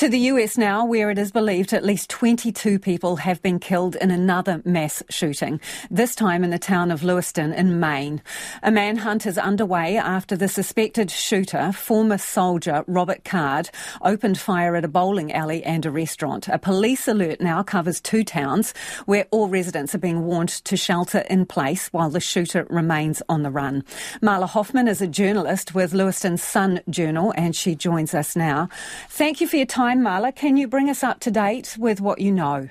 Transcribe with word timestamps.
To 0.00 0.08
the 0.08 0.30
US 0.30 0.56
now, 0.56 0.86
where 0.86 1.10
it 1.10 1.18
is 1.18 1.30
believed 1.30 1.74
at 1.74 1.84
least 1.84 2.08
22 2.08 2.78
people 2.78 3.16
have 3.16 3.42
been 3.42 3.58
killed 3.58 3.96
in 3.96 4.10
another 4.10 4.62
mass 4.64 5.02
shooting, 5.10 5.60
this 5.90 6.14
time 6.14 6.42
in 6.42 6.48
the 6.48 6.58
town 6.58 6.90
of 6.90 7.04
Lewiston 7.04 7.52
in 7.52 7.78
Maine. 7.78 8.22
A 8.62 8.70
manhunt 8.70 9.26
is 9.26 9.36
underway 9.36 9.98
after 9.98 10.36
the 10.36 10.48
suspected 10.48 11.10
shooter, 11.10 11.70
former 11.72 12.16
soldier 12.16 12.82
Robert 12.86 13.24
Card, 13.24 13.68
opened 14.00 14.38
fire 14.38 14.74
at 14.74 14.86
a 14.86 14.88
bowling 14.88 15.34
alley 15.34 15.62
and 15.64 15.84
a 15.84 15.90
restaurant. 15.90 16.48
A 16.48 16.58
police 16.58 17.06
alert 17.06 17.42
now 17.42 17.62
covers 17.62 18.00
two 18.00 18.24
towns 18.24 18.72
where 19.04 19.26
all 19.30 19.48
residents 19.48 19.94
are 19.94 19.98
being 19.98 20.24
warned 20.24 20.64
to 20.64 20.78
shelter 20.78 21.26
in 21.28 21.44
place 21.44 21.88
while 21.88 22.08
the 22.08 22.20
shooter 22.20 22.66
remains 22.70 23.22
on 23.28 23.42
the 23.42 23.50
run. 23.50 23.84
Marla 24.22 24.48
Hoffman 24.48 24.88
is 24.88 25.02
a 25.02 25.06
journalist 25.06 25.74
with 25.74 25.92
Lewiston 25.92 26.38
Sun 26.38 26.80
Journal 26.88 27.34
and 27.36 27.54
she 27.54 27.74
joins 27.74 28.14
us 28.14 28.34
now. 28.34 28.70
Thank 29.10 29.42
you 29.42 29.46
for 29.46 29.56
your 29.56 29.66
time 29.66 29.89
time, 29.90 30.04
Marla. 30.04 30.34
Can 30.34 30.56
you 30.56 30.68
bring 30.68 30.88
us 30.88 31.02
up 31.02 31.20
to 31.20 31.30
date 31.30 31.76
with 31.78 32.00
what 32.00 32.20
you 32.20 32.32
know? 32.32 32.68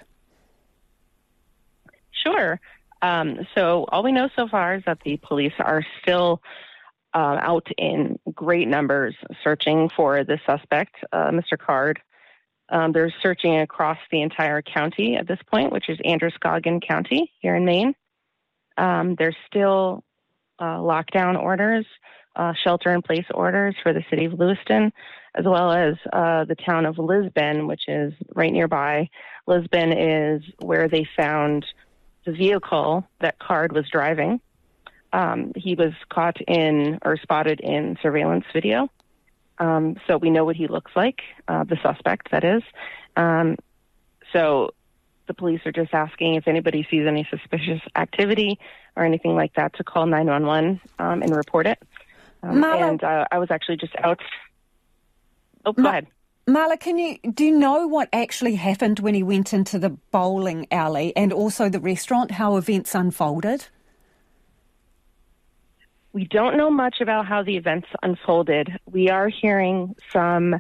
Sure. 2.11 2.59
Um, 3.01 3.47
so, 3.55 3.85
all 3.89 4.03
we 4.03 4.11
know 4.11 4.29
so 4.35 4.47
far 4.47 4.75
is 4.75 4.83
that 4.85 4.99
the 5.03 5.17
police 5.17 5.53
are 5.59 5.83
still 6.01 6.41
uh, 7.13 7.39
out 7.41 7.67
in 7.77 8.19
great 8.33 8.67
numbers 8.67 9.15
searching 9.43 9.89
for 9.95 10.23
the 10.23 10.39
suspect, 10.45 10.95
uh, 11.11 11.31
Mr. 11.31 11.57
Card. 11.57 11.99
Um, 12.69 12.91
they're 12.91 13.13
searching 13.23 13.59
across 13.59 13.97
the 14.11 14.21
entire 14.21 14.61
county 14.61 15.15
at 15.15 15.27
this 15.27 15.39
point, 15.51 15.71
which 15.71 15.89
is 15.89 15.97
Androscoggin 16.05 16.81
County 16.81 17.31
here 17.39 17.55
in 17.55 17.65
Maine. 17.65 17.95
Um, 18.77 19.15
there's 19.17 19.35
still 19.47 20.03
uh, 20.59 20.77
lockdown 20.77 21.41
orders, 21.41 21.85
uh, 22.35 22.53
shelter 22.63 22.93
in 22.93 23.01
place 23.01 23.25
orders 23.33 23.75
for 23.81 23.91
the 23.91 24.03
city 24.09 24.25
of 24.25 24.33
Lewiston 24.33 24.93
as 25.35 25.45
well 25.45 25.71
as 25.71 25.95
uh, 26.11 26.45
the 26.45 26.55
town 26.55 26.85
of 26.85 26.97
Lisbon, 26.97 27.67
which 27.67 27.87
is 27.87 28.13
right 28.33 28.51
nearby. 28.51 29.09
Lisbon 29.47 29.91
is 29.91 30.41
where 30.59 30.87
they 30.87 31.07
found 31.15 31.65
the 32.25 32.31
vehicle 32.31 33.05
that 33.19 33.39
Card 33.39 33.71
was 33.71 33.87
driving. 33.89 34.41
Um, 35.11 35.53
he 35.55 35.75
was 35.75 35.93
caught 36.09 36.39
in 36.41 36.99
or 37.03 37.17
spotted 37.17 37.59
in 37.59 37.97
surveillance 38.01 38.45
video. 38.53 38.89
Um, 39.57 39.97
so 40.07 40.17
we 40.17 40.29
know 40.29 40.45
what 40.45 40.55
he 40.55 40.67
looks 40.67 40.91
like, 40.95 41.21
uh, 41.47 41.63
the 41.63 41.77
suspect, 41.81 42.31
that 42.31 42.43
is. 42.43 42.63
Um, 43.15 43.57
so 44.31 44.71
the 45.27 45.33
police 45.33 45.61
are 45.65 45.71
just 45.71 45.93
asking 45.93 46.35
if 46.35 46.47
anybody 46.47 46.87
sees 46.89 47.05
any 47.05 47.27
suspicious 47.29 47.81
activity 47.95 48.59
or 48.95 49.03
anything 49.03 49.35
like 49.35 49.53
that 49.55 49.75
to 49.75 49.83
call 49.83 50.05
911 50.05 50.79
um, 50.99 51.21
and 51.21 51.35
report 51.35 51.67
it. 51.67 51.79
Um, 52.41 52.63
and 52.63 53.03
uh, 53.03 53.25
I 53.31 53.37
was 53.37 53.51
actually 53.51 53.77
just 53.77 53.93
out 53.97 54.19
Oh, 55.65 55.73
go 55.73 55.83
Ma- 55.83 55.89
ahead. 55.89 56.07
Marla, 56.47 56.79
can 56.79 56.97
you 56.97 57.17
do 57.31 57.45
you 57.45 57.55
know 57.57 57.87
what 57.87 58.09
actually 58.11 58.55
happened 58.55 58.99
when 58.99 59.13
he 59.13 59.21
went 59.21 59.53
into 59.53 59.77
the 59.77 59.91
bowling 60.11 60.65
alley 60.71 61.13
and 61.15 61.31
also 61.31 61.69
the 61.69 61.79
restaurant? 61.79 62.31
How 62.31 62.57
events 62.57 62.95
unfolded? 62.95 63.67
We 66.11 66.25
don't 66.25 66.57
know 66.57 66.71
much 66.71 67.01
about 67.01 67.27
how 67.27 67.43
the 67.43 67.55
events 67.55 67.87
unfolded. 68.01 68.79
We 68.89 69.09
are 69.09 69.29
hearing 69.29 69.95
some 70.11 70.59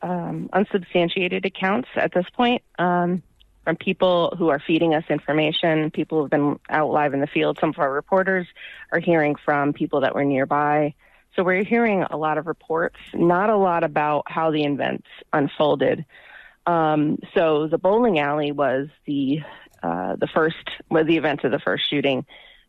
um, 0.00 0.48
unsubstantiated 0.54 1.44
accounts 1.44 1.88
at 1.96 2.12
this 2.14 2.24
point 2.32 2.62
um, 2.78 3.22
from 3.64 3.76
people 3.76 4.34
who 4.38 4.48
are 4.48 4.58
feeding 4.58 4.94
us 4.94 5.04
information. 5.10 5.90
People 5.90 6.18
who 6.18 6.24
have 6.24 6.30
been 6.30 6.58
out 6.70 6.90
live 6.90 7.12
in 7.12 7.20
the 7.20 7.26
field. 7.26 7.58
Some 7.60 7.70
of 7.70 7.78
our 7.78 7.92
reporters 7.92 8.46
are 8.90 9.00
hearing 9.00 9.36
from 9.44 9.74
people 9.74 10.00
that 10.00 10.14
were 10.14 10.24
nearby. 10.24 10.94
So 11.40 11.44
we're 11.44 11.64
hearing 11.64 12.02
a 12.02 12.18
lot 12.18 12.36
of 12.36 12.46
reports, 12.46 12.98
not 13.14 13.48
a 13.48 13.56
lot 13.56 13.82
about 13.82 14.24
how 14.26 14.50
the 14.50 14.64
events 14.64 15.06
unfolded. 15.32 16.04
Um, 16.66 17.18
so 17.34 17.66
the 17.66 17.78
bowling 17.78 18.18
alley 18.18 18.52
was 18.52 18.88
the 19.06 19.40
uh, 19.82 20.16
the 20.16 20.26
first 20.26 20.68
was 20.90 21.06
the 21.06 21.16
event 21.16 21.44
of 21.44 21.50
the 21.50 21.58
first 21.58 21.88
shooting. 21.88 22.26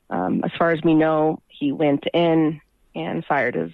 Um, 0.10 0.46
as 0.46 0.52
far 0.58 0.72
as 0.72 0.80
we 0.86 0.94
know, 0.94 1.42
he 1.50 1.74
went 1.74 2.06
in 2.14 2.62
and 2.96 3.26
fired 3.26 3.56
his 3.56 3.74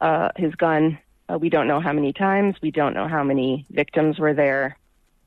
uh, 0.00 0.28
his 0.36 0.54
gun. 0.54 1.00
Uh, 1.28 1.38
we 1.38 1.48
don't 1.48 1.66
know 1.66 1.80
how 1.80 1.92
many 1.92 2.12
times. 2.12 2.54
We 2.62 2.70
don't 2.70 2.94
know 2.94 3.08
how 3.08 3.24
many 3.24 3.66
victims 3.70 4.20
were 4.20 4.34
there. 4.34 4.78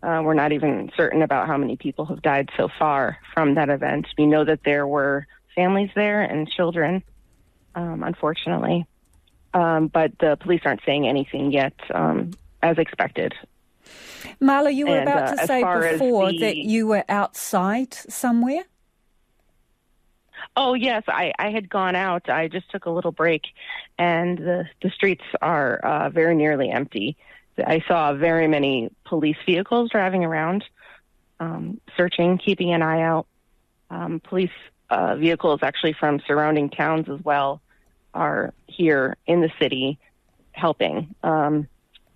Uh, 0.01 0.22
we're 0.23 0.35
not 0.35 0.53
even 0.53 0.89
certain 0.95 1.22
about 1.22 1.47
how 1.47 1.57
many 1.57 1.75
people 1.75 2.05
have 2.05 2.22
died 2.22 2.50
so 2.55 2.69
far 2.79 3.17
from 3.34 3.55
that 3.55 3.67
event. 3.67 4.07
We 4.17 4.25
know 4.25 4.45
that 4.45 4.63
there 4.63 4.88
were 4.88 5.28
families 5.53 5.89
there 5.95 6.22
and 6.22 6.50
children 6.50 7.03
um, 7.75 8.03
unfortunately. 8.03 8.88
Um, 9.53 9.88
but 9.88 10.18
the 10.19 10.38
police 10.38 10.62
aren't 10.66 10.81
saying 10.86 11.08
anything 11.08 11.52
yet, 11.52 11.74
um, 11.94 12.31
as 12.62 12.78
expected. 12.78 13.34
Marla, 14.41 14.74
you 14.74 14.88
were 14.88 14.97
and, 14.97 15.08
about 15.08 15.36
to 15.36 15.44
uh, 15.44 15.46
say 15.46 15.63
before 15.91 16.31
the... 16.31 16.40
that 16.40 16.58
you 16.58 16.88
were 16.88 17.03
outside 17.08 17.94
somewhere. 17.94 18.64
Oh 20.58 20.74
yes, 20.74 21.03
I, 21.08 21.31
I 21.40 21.52
had 21.52 21.69
gone 21.69 21.96
out. 21.96 22.30
I 22.30 22.47
just 22.47 22.69
took 22.69 22.85
a 22.85 22.90
little 22.90 23.12
break, 23.12 23.44
and 23.97 24.38
the 24.38 24.66
the 24.81 24.90
streets 24.90 25.24
are 25.41 25.78
uh, 25.78 26.09
very 26.09 26.35
nearly 26.35 26.69
empty. 26.69 27.18
I 27.58 27.81
saw 27.88 28.14
very 28.14 28.47
many 28.47 28.90
police 29.06 29.38
vehicles 29.46 29.90
driving 29.90 30.25
around, 30.25 30.66
um, 31.40 31.80
searching, 31.96 32.38
keeping 32.38 32.74
an 32.74 32.81
eye 32.81 33.02
out. 33.02 33.28
Um, 33.90 34.19
police 34.19 34.52
uh, 34.90 35.16
vehicles 35.16 35.62
actually 35.64 35.94
from 35.94 36.19
surrounding 36.28 36.69
towns 36.69 37.08
as 37.09 37.24
well 37.24 37.62
are 38.16 38.53
here 38.68 39.18
in 39.28 39.42
the 39.42 39.52
city 39.59 40.00
helping. 40.52 41.14
Um, 41.22 41.68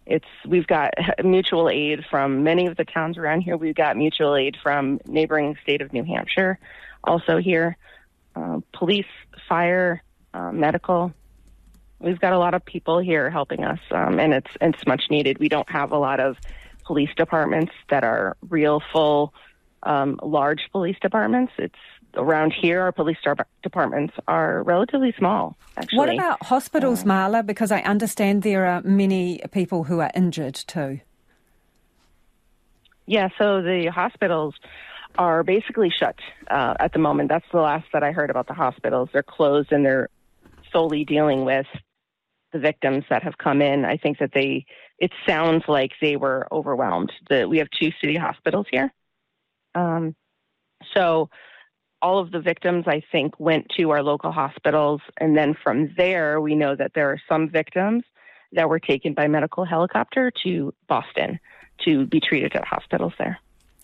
it's 0.05 0.25
we've 0.45 0.65
got 0.65 0.93
mutual 1.23 1.69
aid 1.69 2.05
from 2.09 2.43
many 2.43 2.65
of 2.65 2.75
the 2.75 2.85
towns 2.85 3.17
around 3.17 3.41
here. 3.41 3.57
We've 3.57 3.75
got 3.75 3.95
mutual 3.95 4.35
aid 4.35 4.57
from 4.61 4.99
neighboring 5.05 5.57
state 5.61 5.81
of 5.81 5.93
New 5.93 6.03
Hampshire, 6.03 6.57
also 7.03 7.37
here. 7.37 7.77
Uh, 8.35 8.59
police, 8.73 9.05
fire, 9.47 10.01
uh, 10.33 10.51
medical. 10.51 11.13
We've 11.99 12.19
got 12.19 12.33
a 12.33 12.39
lot 12.39 12.53
of 12.53 12.63
people 12.63 12.99
here 12.99 13.29
helping 13.29 13.63
us, 13.65 13.79
um, 13.91 14.19
and 14.19 14.33
it's 14.33 14.51
it's 14.61 14.87
much 14.87 15.03
needed. 15.09 15.37
We 15.37 15.49
don't 15.49 15.69
have 15.69 15.91
a 15.91 15.97
lot 15.97 16.19
of 16.19 16.37
police 16.85 17.09
departments 17.15 17.73
that 17.89 18.03
are 18.03 18.35
real, 18.49 18.81
full, 18.91 19.33
um, 19.83 20.19
large 20.23 20.69
police 20.71 20.97
departments. 21.01 21.53
It's 21.57 21.75
around 22.15 22.53
here, 22.59 22.81
our 22.81 22.91
police 22.91 23.17
departments 23.63 24.13
are 24.27 24.63
relatively 24.63 25.13
small, 25.17 25.57
actually. 25.77 25.97
What 25.97 26.13
about 26.13 26.43
hospitals, 26.43 27.03
Marla? 27.03 27.45
Because 27.45 27.71
I 27.71 27.81
understand 27.81 28.43
there 28.43 28.65
are 28.65 28.81
many 28.81 29.41
people 29.51 29.83
who 29.85 29.99
are 29.99 30.11
injured 30.15 30.55
too. 30.55 30.99
Yeah, 33.05 33.29
so 33.37 33.61
the 33.61 33.87
hospitals 33.87 34.55
are 35.17 35.43
basically 35.43 35.89
shut 35.89 36.15
uh, 36.49 36.75
at 36.79 36.93
the 36.93 36.99
moment. 36.99 37.29
That's 37.29 37.45
the 37.51 37.59
last 37.59 37.87
that 37.93 38.03
I 38.03 38.11
heard 38.11 38.29
about 38.29 38.47
the 38.47 38.53
hospitals. 38.53 39.09
They're 39.11 39.23
closed 39.23 39.71
and 39.71 39.85
they're 39.85 40.09
solely 40.71 41.05
dealing 41.05 41.45
with 41.45 41.65
the 42.53 42.59
victims 42.59 43.03
that 43.09 43.23
have 43.23 43.37
come 43.37 43.61
in. 43.61 43.85
I 43.85 43.97
think 43.97 44.19
that 44.19 44.31
they, 44.33 44.65
it 44.99 45.11
sounds 45.27 45.63
like 45.67 45.91
they 46.01 46.15
were 46.15 46.47
overwhelmed. 46.51 47.11
The, 47.29 47.47
we 47.47 47.57
have 47.57 47.67
two 47.79 47.91
city 47.99 48.15
hospitals 48.15 48.67
here. 48.71 48.93
Um, 49.75 50.15
so 50.95 51.29
all 52.01 52.19
of 52.19 52.31
the 52.31 52.39
victims, 52.39 52.85
I 52.87 53.01
think, 53.11 53.39
went 53.39 53.69
to 53.77 53.89
our 53.91 54.03
local 54.03 54.31
hospitals. 54.31 55.01
And 55.17 55.37
then 55.37 55.55
from 55.61 55.93
there, 55.97 56.39
we 56.39 56.55
know 56.55 56.75
that 56.75 56.93
there 56.93 57.09
are 57.09 57.21
some 57.27 57.49
victims 57.49 58.03
that 58.53 58.69
were 58.69 58.79
taken 58.79 59.13
by 59.13 59.27
medical 59.27 59.65
helicopter 59.65 60.31
to 60.43 60.73
Boston 60.87 61.39
to 61.85 62.05
be 62.05 62.19
treated 62.19 62.55
at 62.55 62.65
hospitals 62.65 63.13
there. 63.17 63.39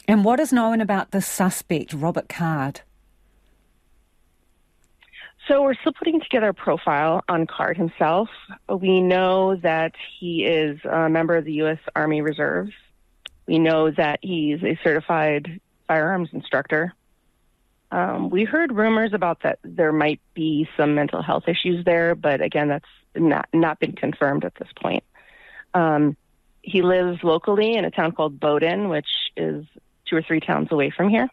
And 0.08 0.24
what 0.24 0.40
is 0.40 0.54
known 0.54 0.82
about 0.82 1.12
the 1.12 1.22
suspect, 1.22 1.94
Robert 1.94 2.30
Card? 2.30 2.82
So 5.48 5.62
we're 5.62 5.76
still 5.76 5.94
putting 5.94 6.20
together 6.22 6.50
a 6.50 6.54
profile 6.54 7.24
on 7.30 7.46
Card 7.46 7.78
himself. 7.78 8.30
We 8.68 9.02
know 9.02 9.56
that 9.58 9.94
he 10.20 10.44
is 10.44 10.80
a 10.86 11.08
member 11.08 11.36
of 11.36 11.46
the 11.46 11.54
U.S. 11.54 11.78
Army 11.96 12.22
Reserves. 12.22 12.72
We 13.46 13.60
know 13.60 13.92
that 13.92 14.20
he's 14.24 14.64
a 14.64 14.80
certified 14.84 15.60
firearms 15.88 16.30
instructor 16.34 16.94
um, 17.92 18.30
we 18.30 18.44
heard 18.44 18.72
rumors 18.72 19.14
about 19.14 19.44
that 19.44 19.60
there 19.64 19.92
might 19.92 20.22
be 20.34 20.68
some 20.76 20.96
mental 20.96 21.22
health 21.22 21.44
issues 21.48 21.86
there, 21.86 22.16
but 22.16 22.42
again, 22.42 22.68
that's 22.68 22.86
not 23.16 23.48
not 23.54 23.80
been 23.80 23.94
confirmed 23.94 24.44
at 24.44 24.56
this 24.56 24.68
point. 24.82 25.04
Um, 25.74 26.18
he 26.62 26.82
lives 26.82 27.20
locally 27.24 27.76
in 27.76 27.86
a 27.86 27.92
town 27.92 28.12
called 28.12 28.40
Bowdoin, 28.40 28.90
which 28.90 29.08
is 29.38 29.66
two 30.06 30.16
or 30.16 30.22
three 30.22 30.40
towns 30.40 30.70
away 30.72 30.90
from 30.90 31.10
here. 31.10 31.30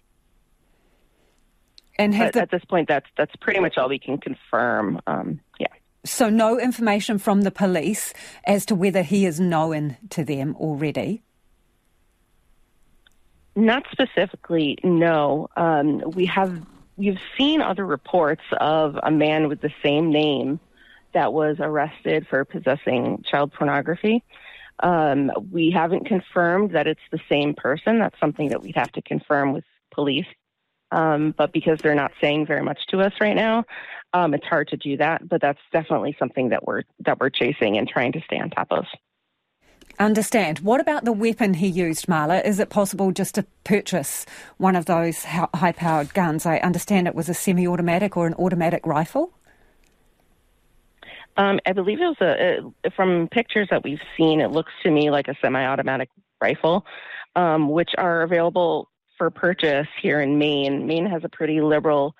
And 1.98 2.12
the... 2.12 2.42
at 2.42 2.50
this 2.50 2.64
point, 2.64 2.88
that's 2.88 3.08
that's 3.16 3.34
pretty 3.36 3.60
much 3.60 3.78
all 3.78 3.88
we 3.88 3.98
can 3.98 4.18
confirm. 4.18 5.00
Um, 5.06 5.40
yeah. 5.58 5.68
So 6.04 6.28
no 6.28 6.58
information 6.58 7.18
from 7.18 7.42
the 7.42 7.50
police 7.50 8.12
as 8.44 8.66
to 8.66 8.74
whether 8.74 9.02
he 9.02 9.24
is 9.24 9.38
known 9.38 9.96
to 10.10 10.24
them 10.24 10.56
already. 10.56 11.22
Not 13.54 13.84
specifically, 13.92 14.78
no. 14.82 15.48
Um, 15.56 16.02
we 16.14 16.26
have 16.26 16.62
you've 16.96 17.20
seen 17.36 17.60
other 17.60 17.84
reports 17.84 18.42
of 18.60 18.98
a 19.02 19.10
man 19.10 19.48
with 19.48 19.60
the 19.60 19.72
same 19.82 20.10
name 20.10 20.60
that 21.12 21.32
was 21.32 21.56
arrested 21.60 22.26
for 22.28 22.44
possessing 22.44 23.22
child 23.30 23.52
pornography. 23.52 24.22
Um, 24.80 25.30
we 25.50 25.70
haven't 25.70 26.06
confirmed 26.06 26.72
that 26.72 26.86
it's 26.86 27.00
the 27.10 27.20
same 27.28 27.54
person. 27.54 27.98
That's 27.98 28.18
something 28.18 28.48
that 28.48 28.62
we'd 28.62 28.76
have 28.76 28.92
to 28.92 29.02
confirm 29.02 29.52
with 29.52 29.64
police. 29.92 30.26
Um, 30.90 31.34
but 31.36 31.52
because 31.52 31.78
they're 31.80 31.94
not 31.94 32.12
saying 32.20 32.46
very 32.46 32.62
much 32.62 32.78
to 32.88 33.00
us 33.00 33.12
right 33.20 33.36
now, 33.36 33.64
um, 34.12 34.34
it's 34.34 34.46
hard 34.46 34.68
to 34.68 34.76
do 34.76 34.96
that. 34.98 35.26
But 35.26 35.40
that's 35.40 35.60
definitely 35.72 36.16
something 36.18 36.50
that 36.50 36.66
we're 36.66 36.82
that 37.00 37.20
we're 37.20 37.30
chasing 37.30 37.78
and 37.78 37.88
trying 37.88 38.12
to 38.12 38.20
stay 38.22 38.38
on 38.38 38.50
top 38.50 38.68
of. 38.70 38.84
Understand. 40.02 40.58
What 40.58 40.80
about 40.80 41.04
the 41.04 41.12
weapon 41.12 41.54
he 41.54 41.68
used, 41.68 42.08
Marla? 42.08 42.44
Is 42.44 42.58
it 42.58 42.70
possible 42.70 43.12
just 43.12 43.36
to 43.36 43.46
purchase 43.62 44.26
one 44.56 44.74
of 44.74 44.86
those 44.86 45.22
high 45.22 45.70
powered 45.70 46.12
guns? 46.12 46.44
I 46.44 46.56
understand 46.58 47.06
it 47.06 47.14
was 47.14 47.28
a 47.28 47.34
semi 47.34 47.68
automatic 47.68 48.16
or 48.16 48.26
an 48.26 48.34
automatic 48.34 48.84
rifle. 48.84 49.32
Um, 51.36 51.60
I 51.64 51.72
believe 51.72 52.00
it 52.00 52.06
was 52.06 52.16
a, 52.20 52.58
a, 52.84 52.90
from 52.90 53.28
pictures 53.30 53.68
that 53.70 53.84
we've 53.84 54.00
seen. 54.16 54.40
It 54.40 54.50
looks 54.50 54.72
to 54.82 54.90
me 54.90 55.12
like 55.12 55.28
a 55.28 55.36
semi-automatic 55.40 56.10
rifle, 56.40 56.84
um, 57.36 57.70
which 57.70 57.90
are 57.96 58.22
available 58.22 58.90
for 59.16 59.30
purchase 59.30 59.86
here 60.02 60.20
in 60.20 60.36
Maine. 60.36 60.84
Maine 60.84 61.06
has 61.06 61.22
a 61.22 61.28
pretty 61.28 61.60
liberal, 61.60 62.16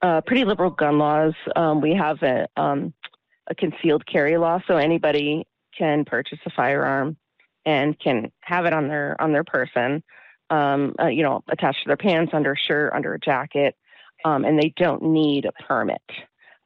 uh, 0.00 0.22
pretty 0.22 0.46
liberal 0.46 0.70
gun 0.70 0.98
laws. 0.98 1.34
Um, 1.54 1.82
we 1.82 1.94
have 1.94 2.22
a, 2.22 2.48
um, 2.56 2.94
a 3.48 3.54
concealed 3.54 4.06
carry 4.06 4.38
law, 4.38 4.60
so 4.66 4.78
anybody 4.78 5.46
can 5.76 6.04
purchase 6.04 6.38
a 6.46 6.50
firearm 6.50 7.16
and 7.64 7.98
can 7.98 8.32
have 8.40 8.66
it 8.66 8.72
on 8.72 8.88
their 8.88 9.20
on 9.20 9.32
their 9.32 9.44
person, 9.44 10.02
um, 10.50 10.94
uh, 11.00 11.06
you 11.06 11.22
know, 11.22 11.42
attached 11.48 11.82
to 11.84 11.88
their 11.88 11.96
pants, 11.96 12.32
under 12.34 12.52
a 12.52 12.58
shirt, 12.58 12.92
under 12.92 13.14
a 13.14 13.20
jacket, 13.20 13.76
um, 14.24 14.44
and 14.44 14.58
they 14.58 14.72
don't 14.76 15.02
need 15.02 15.44
a 15.44 15.52
permit. 15.62 16.02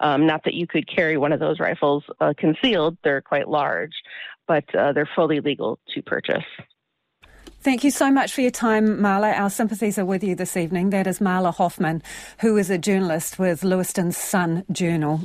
Um, 0.00 0.26
not 0.26 0.44
that 0.44 0.54
you 0.54 0.66
could 0.66 0.86
carry 0.86 1.16
one 1.16 1.32
of 1.32 1.40
those 1.40 1.58
rifles 1.58 2.04
uh, 2.20 2.34
concealed, 2.36 2.98
they're 3.02 3.22
quite 3.22 3.48
large, 3.48 3.94
but 4.46 4.64
uh, 4.74 4.92
they're 4.92 5.08
fully 5.14 5.40
legal 5.40 5.78
to 5.94 6.02
purchase. 6.02 6.44
Thank 7.66 7.82
you 7.82 7.90
so 7.90 8.12
much 8.12 8.32
for 8.32 8.42
your 8.42 8.52
time, 8.52 8.98
Marla. 8.98 9.36
Our 9.36 9.50
sympathies 9.50 9.98
are 9.98 10.04
with 10.04 10.22
you 10.22 10.36
this 10.36 10.56
evening. 10.56 10.90
That 10.90 11.08
is 11.08 11.18
Marla 11.18 11.52
Hoffman, 11.52 12.00
who 12.40 12.56
is 12.56 12.70
a 12.70 12.78
journalist 12.78 13.40
with 13.40 13.64
Lewiston's 13.64 14.16
Sun 14.16 14.64
Journal. 14.70 15.16